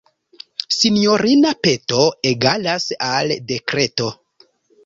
[0.77, 2.01] Sinjorina peto
[2.31, 4.09] egalas al dekreto.